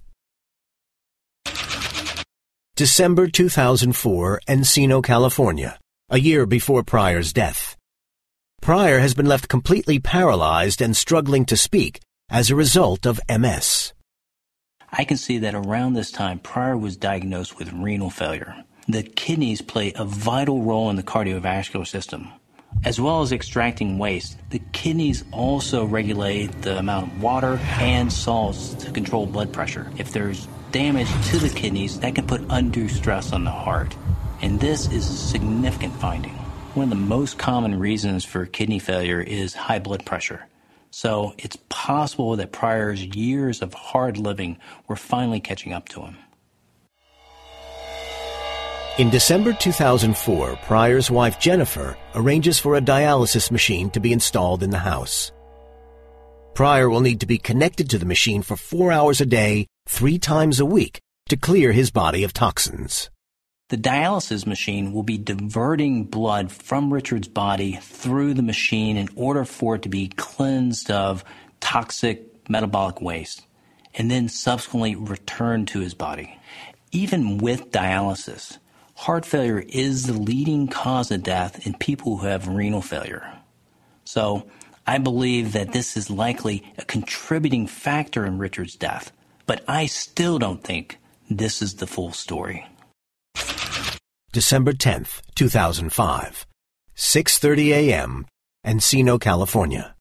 [2.79, 5.77] December 2004, Encino, California,
[6.09, 7.75] a year before Pryor's death.
[8.61, 13.91] Pryor has been left completely paralyzed and struggling to speak as a result of MS.
[14.93, 18.55] I can see that around this time, Pryor was diagnosed with renal failure.
[18.87, 22.29] The kidneys play a vital role in the cardiovascular system.
[22.85, 28.73] As well as extracting waste, the kidneys also regulate the amount of water and salts
[28.75, 29.91] to control blood pressure.
[29.97, 33.95] If there's damage to the kidneys, that can put undue stress on the heart.
[34.41, 36.35] And this is a significant finding.
[36.73, 40.45] One of the most common reasons for kidney failure is high blood pressure.
[40.91, 46.17] So it's possible that Pryor's years of hard living were finally catching up to him.
[48.99, 54.71] In December 2004, Pryor's wife Jennifer arranges for a dialysis machine to be installed in
[54.71, 55.31] the house.
[56.53, 60.19] Pryor will need to be connected to the machine for four hours a day, three
[60.19, 63.09] times a week, to clear his body of toxins.
[63.69, 69.45] The dialysis machine will be diverting blood from Richard's body through the machine in order
[69.45, 71.23] for it to be cleansed of
[71.61, 73.45] toxic metabolic waste
[73.95, 76.37] and then subsequently returned to his body.
[76.91, 78.57] Even with dialysis,
[78.99, 83.31] heart failure is the leading cause of death in people who have renal failure.
[84.03, 84.45] So,
[84.85, 89.13] I believe that this is likely a contributing factor in Richard's death,
[89.45, 90.97] but I still don't think
[91.29, 92.67] this is the full story.
[94.33, 96.45] December 10th, 2005,
[96.97, 98.25] 6:30 a.m.,
[98.65, 99.95] Encino, California.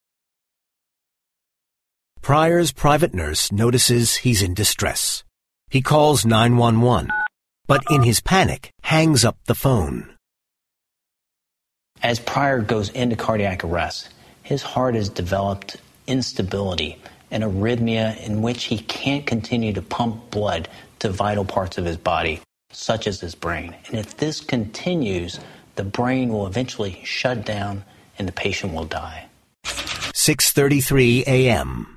[2.20, 5.22] Pryor's private nurse notices he's in distress.
[5.70, 7.11] He calls 911,
[7.69, 10.11] but in his panic hangs up the phone.
[12.03, 14.09] As Pryor goes into cardiac arrest,
[14.43, 17.01] his heart has developed instability
[17.31, 20.69] and arrhythmia in which he can't continue to pump blood
[21.01, 22.41] to vital parts of his body,
[22.73, 23.77] such as his brain.
[23.89, 25.39] And if this continues,
[25.75, 27.85] the brain will eventually shut down
[28.19, 29.27] and the patient will die.
[29.64, 31.97] 6:33 a.m.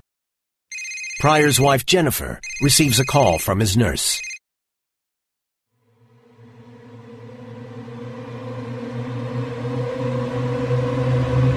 [1.19, 4.19] Pryor's wife Jennifer receives a call from his nurse.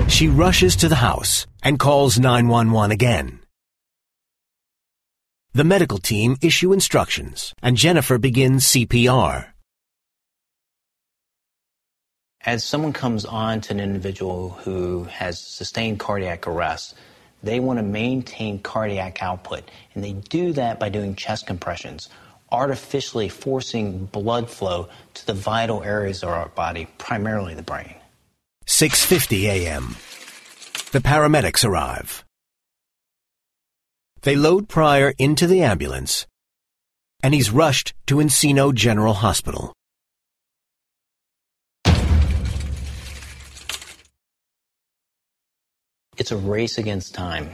[0.09, 3.41] She rushes to the house and calls 911 again.
[5.53, 9.47] The medical team issue instructions and Jennifer begins CPR.
[12.47, 16.95] As someone comes on to an individual who has sustained cardiac arrest,
[17.43, 22.09] they want to maintain cardiac output, and they do that by doing chest compressions,
[22.53, 27.95] artificially forcing blood flow to the vital areas of our body, primarily the brain.
[28.67, 29.97] 6:50 a.m.
[30.93, 32.25] The paramedics arrive.
[34.23, 36.27] They load Pryor into the ambulance,
[37.23, 39.75] and he's rushed to Encino General Hospital.
[46.17, 47.51] It's a race against time.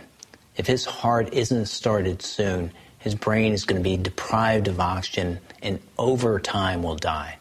[0.56, 5.40] If his heart isn't started soon, his brain is going to be deprived of oxygen
[5.60, 7.39] and over time will die.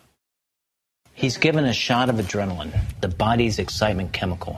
[1.19, 4.57] He's given a shot of adrenaline, the body's excitement chemical.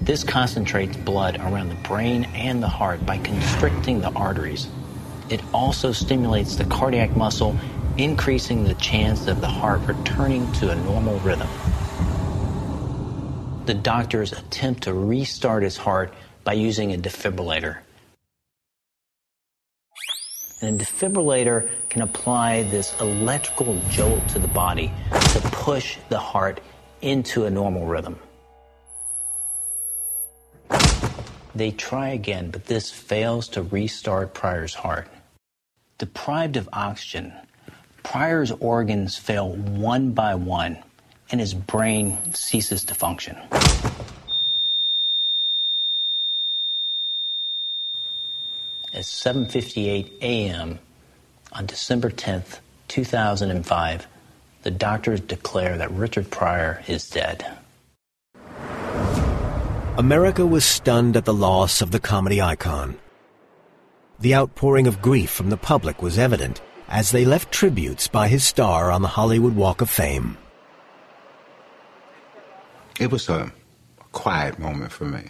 [0.00, 4.68] This concentrates blood around the brain and the heart by constricting the arteries.
[5.28, 7.58] It also stimulates the cardiac muscle,
[7.98, 11.48] increasing the chance of the heart returning to a normal rhythm.
[13.66, 17.80] The doctors attempt to restart his heart by using a defibrillator.
[20.60, 26.60] And a defibrillator can apply this electrical jolt to the body to push the heart
[27.02, 28.18] into a normal rhythm.
[31.54, 35.08] They try again, but this fails to restart Pryor's heart.
[35.98, 37.32] Deprived of oxygen,
[38.02, 40.78] Pryor's organs fail one by one,
[41.30, 43.36] and his brain ceases to function.
[48.96, 50.78] At 7:58 a.m.
[51.52, 54.06] on December 10th, 2005,
[54.62, 57.44] the doctors declare that Richard Pryor is dead.
[59.98, 62.96] America was stunned at the loss of the comedy icon.
[64.18, 68.44] The outpouring of grief from the public was evident as they left tributes by his
[68.44, 70.38] star on the Hollywood Walk of Fame.
[72.98, 73.52] It was a
[74.12, 75.28] quiet moment for me.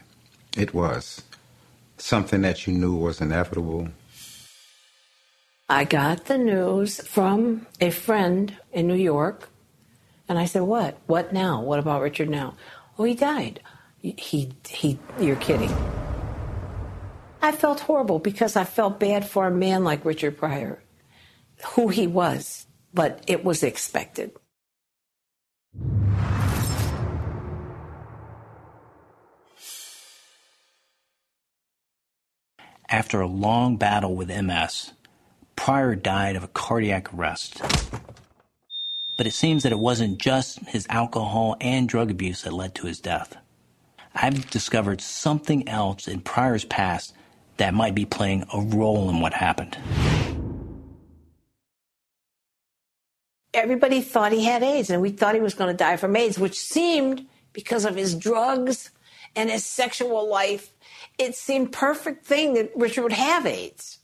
[0.57, 1.23] It was
[1.99, 3.89] something that you knew was inevitable.
[5.69, 9.49] I got the news from a friend in New York,
[10.29, 10.99] and I said, "What?
[11.07, 11.61] What now?
[11.63, 12.55] What about Richard now?
[12.99, 13.61] Oh, he died.
[14.01, 14.99] He he.
[15.19, 15.75] You're kidding."
[17.43, 20.83] I felt horrible because I felt bad for a man like Richard Pryor,
[21.75, 24.33] who he was, but it was expected.
[32.89, 34.93] After a long battle with MS,
[35.57, 37.61] Pryor died of a cardiac arrest.
[39.19, 42.87] But it seems that it wasn't just his alcohol and drug abuse that led to
[42.87, 43.37] his death.
[44.15, 47.13] I've discovered something else in Pryor's past
[47.57, 49.77] that might be playing a role in what happened.
[53.53, 56.39] Everybody thought he had AIDS, and we thought he was going to die from AIDS,
[56.39, 58.91] which seemed, because of his drugs
[59.35, 60.71] and his sexual life,
[61.19, 63.99] it seemed perfect thing that Richard would have AIDS.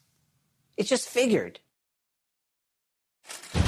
[0.76, 1.60] It just figured.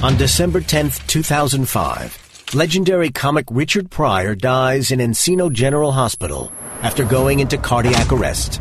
[0.03, 7.41] On December 10th, 2005, legendary comic Richard Pryor dies in Encino General Hospital after going
[7.41, 8.61] into cardiac arrest.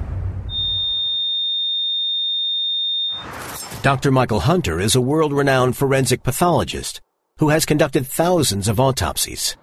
[3.81, 4.11] Dr.
[4.11, 7.01] Michael Hunter is a world-renowned forensic pathologist
[7.39, 9.57] who has conducted thousands of autopsies.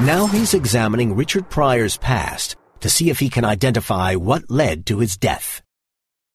[0.00, 4.98] Now he's examining Richard Pryor's past to see if he can identify what led to
[4.98, 5.62] his death.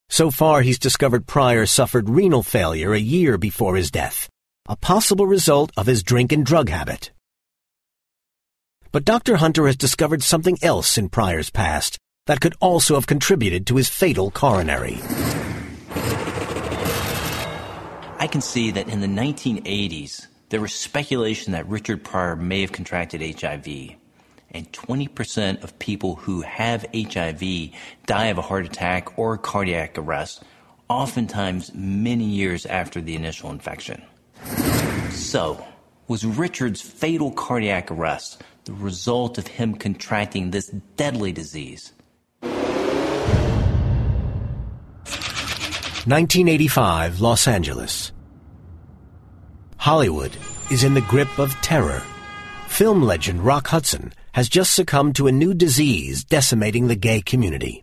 [0.09, 4.29] So far, he's discovered Pryor suffered renal failure a year before his death,
[4.67, 7.11] a possible result of his drink and drug habit.
[8.91, 9.35] But Dr.
[9.35, 13.89] Hunter has discovered something else in Pryor's past that could also have contributed to his
[13.89, 14.99] fatal coronary.
[18.19, 22.71] I can see that in the 1980s, there was speculation that Richard Pryor may have
[22.71, 23.97] contracted HIV
[24.51, 27.71] and 20% of people who have HIV
[28.05, 30.43] die of a heart attack or cardiac arrest,
[30.89, 34.01] oftentimes many years after the initial infection.
[35.11, 35.65] So,
[36.07, 41.93] was Richard's fatal cardiac arrest the result of him contracting this deadly disease?
[46.07, 48.13] 1985, Los Angeles.
[49.75, 50.31] Hollywood
[50.71, 52.01] is in the grip of terror.
[52.67, 57.81] Film legend Rock Hudson has just succumbed to a new disease decimating the gay community.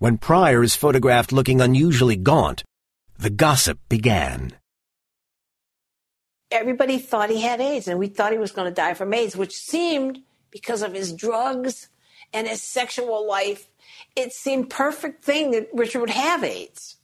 [0.00, 2.64] When Pryor is photographed looking unusually gaunt,
[3.16, 4.54] the gossip began.
[6.50, 9.36] Everybody thought he had AIDS, and we thought he was going to die from AIDS,
[9.36, 10.18] which seemed,
[10.50, 11.88] because of his drugs
[12.32, 13.68] and his sexual life,
[14.16, 16.96] it seemed perfect thing that Richard would have AIDS.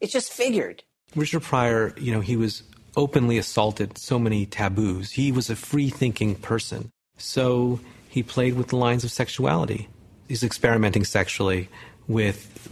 [0.00, 0.84] It just figured.
[1.14, 2.62] Richard Pryor, you know, he was
[2.96, 5.10] openly assaulted so many taboos.
[5.10, 6.90] He was a free thinking person.
[7.20, 9.88] So he played with the lines of sexuality.
[10.28, 11.68] He's experimenting sexually
[12.08, 12.68] with,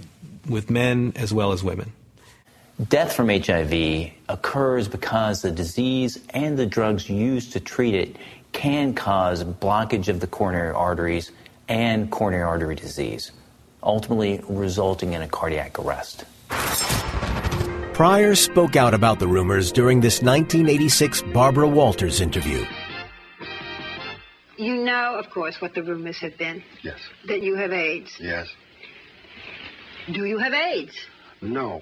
[0.49, 1.92] with men as well as women.
[2.88, 8.16] Death from HIV occurs because the disease and the drugs used to treat it
[8.53, 11.30] can cause blockage of the coronary arteries
[11.68, 13.32] and coronary artery disease,
[13.82, 16.24] ultimately resulting in a cardiac arrest.
[17.92, 22.64] Pryor spoke out about the rumors during this 1986 Barbara Walters interview.
[24.59, 26.62] You know, of course, what the rumors have been.
[26.82, 26.98] Yes.
[27.28, 28.11] That you have AIDS.
[28.20, 28.48] Yes.
[30.12, 30.98] Do you have AIDS?
[31.40, 31.80] No.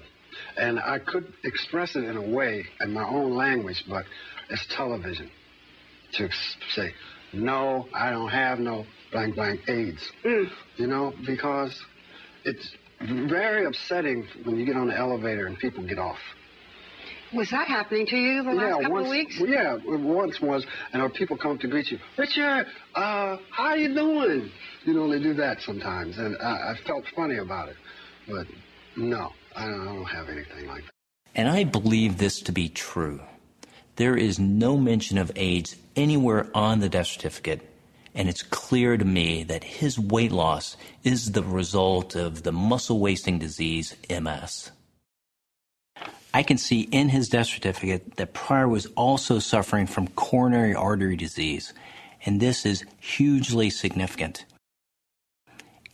[0.57, 4.05] And I could express it in a way in my own language, but
[4.49, 5.31] it's television
[6.13, 6.29] to
[6.69, 6.93] say,
[7.33, 10.11] no, I don't have no blank blank AIDS.
[10.23, 10.49] Mm.
[10.77, 11.77] You know, because
[12.45, 16.19] it's very upsetting when you get on the elevator and people get off.
[17.33, 19.39] Was that happening to you the last yeah, couple once, of weeks?
[19.39, 21.99] Yeah, it once was, and our people come to greet you.
[22.17, 24.49] Richard, uh, how you doing?
[24.85, 27.75] You know, they do that sometimes, and I, I felt funny about it.
[28.27, 28.47] But
[28.95, 30.91] no, I don't, I don't have anything like that.
[31.35, 33.19] And I believe this to be true.
[33.97, 37.61] There is no mention of AIDS anywhere on the death certificate,
[38.15, 42.99] and it's clear to me that his weight loss is the result of the muscle
[42.99, 44.71] wasting disease, MS.
[46.37, 51.15] I can see in his death certificate that Pryor was also suffering from coronary artery
[51.15, 51.73] disease,
[52.27, 54.45] and this is hugely significant.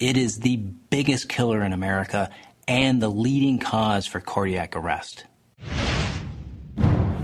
[0.01, 2.29] It is the biggest killer in America
[2.67, 5.23] and the leading cause for cardiac arrest.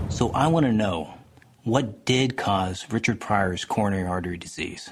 [0.08, 1.12] So I want to know
[1.62, 4.88] what did cause Richard Pryor's coronary artery disease?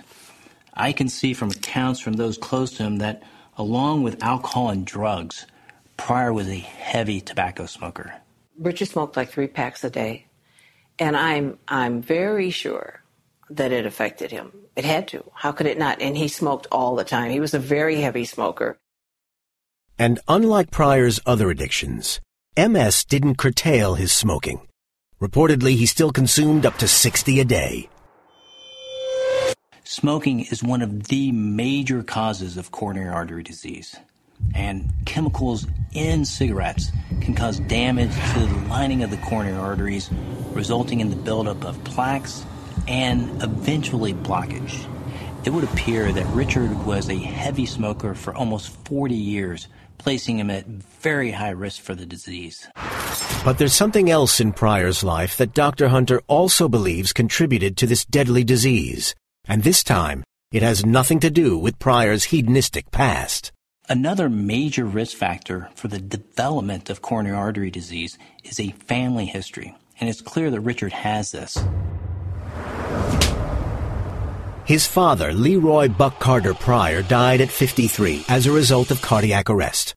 [0.75, 3.23] I can see from accounts from those close to him that,
[3.57, 5.47] along with alcohol and drugs,
[5.99, 8.15] Pryor was a heavy tobacco smoker.
[8.59, 10.27] Richard smoked like three packs a day,
[10.99, 13.03] and I'm I'm very sure
[13.51, 14.53] that it affected him.
[14.77, 15.25] It had to.
[15.35, 16.01] How could it not?
[16.01, 17.31] And he smoked all the time.
[17.31, 18.79] He was a very heavy smoker.
[19.99, 22.21] And unlike Pryor's other addictions,
[22.57, 24.61] MS didn't curtail his smoking.
[25.21, 27.89] Reportedly, he still consumed up to 60 a day.
[29.83, 33.97] Smoking is one of the major causes of coronary artery disease.
[34.55, 40.11] And chemicals in cigarettes can cause damage to the lining of the coronary arteries,
[40.53, 42.45] resulting in the buildup of plaques
[42.87, 44.87] and eventually blockage.
[45.45, 50.51] It would appear that Richard was a heavy smoker for almost 40 years, placing him
[50.51, 52.67] at very high risk for the disease.
[53.45, 55.89] But there's something else in Pryor's life that Dr.
[55.89, 59.15] Hunter also believes contributed to this deadly disease.
[59.47, 63.53] And this time, it has nothing to do with Pryor's hedonistic past.
[63.91, 69.75] Another major risk factor for the development of coronary artery disease is a family history,
[69.99, 71.57] and it's clear that Richard has this.
[74.67, 79.95] His father, Leroy Buck Carter Pryor, died at 53 as a result of cardiac arrest.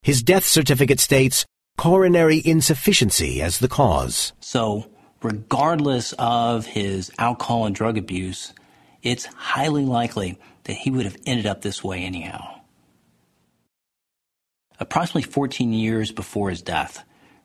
[0.00, 1.44] His death certificate states
[1.76, 4.32] coronary insufficiency as the cause.
[4.40, 4.86] So,
[5.22, 8.54] regardless of his alcohol and drug abuse,
[9.02, 12.55] it's highly likely that he would have ended up this way anyhow.
[14.78, 17.02] Approximately 14 years before his death,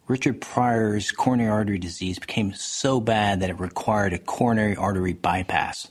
[0.07, 5.88] Richard Pryor's coronary artery disease became so bad that it required a coronary artery bypass.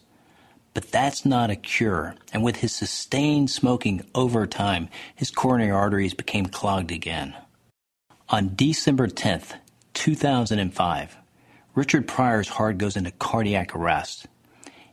[0.75, 6.15] But that's not a cure, and with his sustained smoking over time, his coronary arteries
[6.15, 7.35] became clogged again.
[8.29, 9.55] On December 10th,
[9.95, 11.17] 2005,
[11.75, 14.27] Richard Pryor's heart goes into cardiac arrest.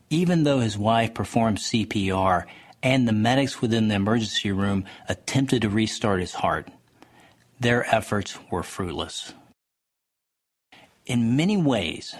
[0.10, 2.46] Even though his wife performed CPR
[2.84, 6.70] and the medics within the emergency room attempted to restart his heart,
[7.60, 9.34] their efforts were fruitless.
[11.06, 12.16] In many ways,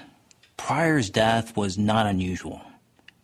[0.56, 2.62] Pryor's death was not unusual.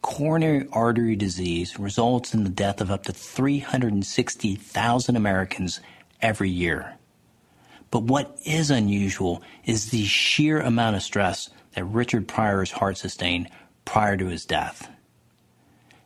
[0.01, 5.79] Coronary artery disease results in the death of up to 360,000 Americans
[6.21, 6.95] every year.
[7.89, 13.49] But what is unusual is the sheer amount of stress that Richard Pryor's heart sustained
[13.86, 14.89] prior to his death.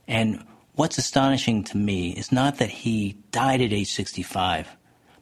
[0.06, 0.44] And
[0.78, 4.68] what's astonishing to me is not that he died at age 65,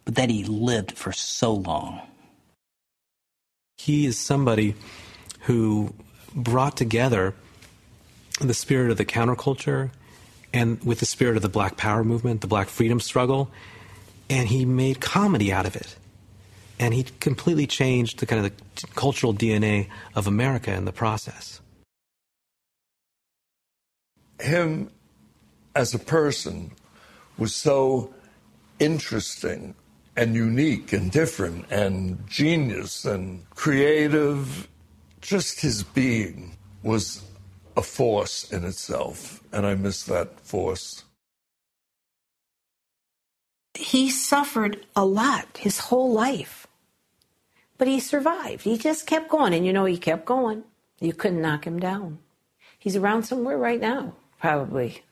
[0.05, 2.03] but that he lived for so long.
[3.79, 4.75] He is somebody
[5.41, 5.95] who
[6.35, 7.35] brought together
[8.39, 9.91] the spirit of the counterculture
[10.53, 13.51] and with the spirit of the black power movement, the black freedom struggle,
[14.29, 15.97] and he made comedy out of it.
[16.79, 21.63] And he completely changed the kind of the cultural DNA of America in the process.
[24.39, 24.91] Him
[25.77, 26.73] as a person
[27.37, 28.13] was so
[28.79, 29.75] interesting
[30.17, 34.69] and unique and different and genius and creative.
[35.21, 37.23] Just his being was
[37.77, 41.05] a force in itself, and I miss that force.
[43.75, 46.67] He suffered a lot his whole life,
[47.77, 48.63] but he survived.
[48.63, 50.65] He just kept going, and you know, he kept going.
[51.01, 52.21] You couldn't knock him down.
[52.79, 55.03] He's around somewhere right now, probably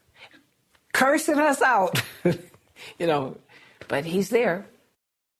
[0.95, 2.01] cursing us out,
[2.99, 3.36] you know,
[3.88, 4.64] but he's there.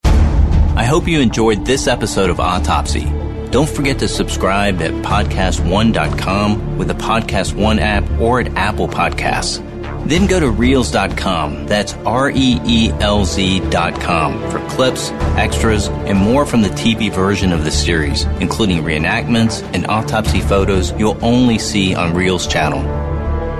[0.05, 3.05] I hope you enjoyed this episode of Autopsy.
[3.50, 9.62] Don't forget to subscribe at podcast1.com with the Podcast One app or at Apple Podcasts.
[10.09, 11.66] Then go to Reelz.com.
[11.66, 17.52] that's R E E L Z.com, for clips, extras, and more from the TV version
[17.52, 22.82] of the series, including reenactments and autopsy photos you'll only see on Reelz channel.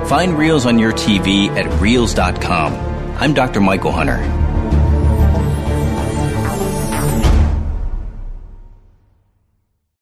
[0.07, 2.75] Find Reelz on your TV at Reelz.com.
[3.17, 3.61] I'm Dr.
[3.61, 4.44] Michael Hunter.